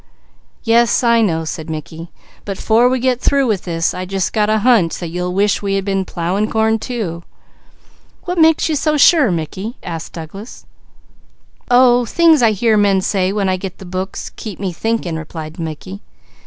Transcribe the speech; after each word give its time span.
"Yes, 0.63 1.03
I 1.03 1.21
know," 1.21 1.45
said 1.45 1.69
Mickey, 1.69 2.09
"but 2.43 2.57
'fore 2.57 2.89
we 2.89 2.97
get 2.99 3.21
through 3.21 3.45
with 3.45 3.65
this 3.65 3.93
I 3.93 4.05
just 4.05 4.33
got 4.33 4.49
a 4.49 4.57
hunch 4.57 4.97
that 4.97 5.09
you'll 5.09 5.31
wish 5.35 5.61
we 5.61 5.75
had 5.75 5.85
been 5.85 6.05
plowing 6.05 6.49
corn, 6.49 6.79
too." 6.79 7.21
"What 8.23 8.39
makes 8.39 8.67
you 8.67 8.75
so 8.75 8.97
sure, 8.97 9.29
Mickey?" 9.29 9.77
said 9.83 10.11
Douglas. 10.11 10.65
"Oh 11.69 12.03
things 12.05 12.41
I 12.41 12.49
hear 12.51 12.77
men 12.77 13.01
say 13.01 13.31
when 13.31 13.47
I 13.47 13.57
get 13.57 13.77
the 13.77 13.85
books 13.85 14.31
keep 14.35 14.59
me 14.59 14.73
thinking," 14.73 15.17
replied 15.17 15.59
Mickey. 15.59 16.01